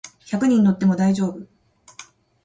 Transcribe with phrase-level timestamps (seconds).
[0.31, 1.45] 百人乗っても大丈夫